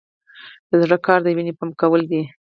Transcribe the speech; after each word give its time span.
د 0.69 0.71
زړه 0.83 0.97
کار 1.05 1.19
د 1.23 1.27
وینې 1.35 1.53
پمپ 1.57 1.73
کول 1.81 2.01
دي 2.11 2.21